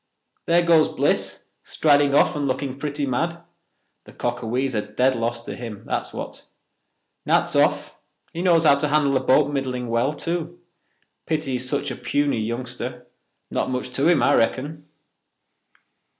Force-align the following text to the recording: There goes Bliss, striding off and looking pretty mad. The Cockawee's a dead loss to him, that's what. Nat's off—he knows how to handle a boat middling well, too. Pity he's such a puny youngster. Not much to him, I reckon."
There 0.47 0.63
goes 0.63 0.87
Bliss, 0.87 1.43
striding 1.61 2.15
off 2.15 2.35
and 2.35 2.47
looking 2.47 2.79
pretty 2.79 3.05
mad. 3.05 3.43
The 4.05 4.11
Cockawee's 4.13 4.73
a 4.73 4.81
dead 4.81 5.13
loss 5.15 5.45
to 5.45 5.55
him, 5.55 5.83
that's 5.85 6.11
what. 6.11 6.43
Nat's 7.27 7.55
off—he 7.55 8.41
knows 8.41 8.63
how 8.63 8.73
to 8.79 8.87
handle 8.87 9.15
a 9.15 9.19
boat 9.19 9.53
middling 9.53 9.89
well, 9.89 10.15
too. 10.15 10.59
Pity 11.27 11.51
he's 11.51 11.69
such 11.69 11.91
a 11.91 11.95
puny 11.95 12.39
youngster. 12.39 13.05
Not 13.51 13.69
much 13.69 13.91
to 13.91 14.07
him, 14.07 14.23
I 14.23 14.33
reckon." 14.33 14.87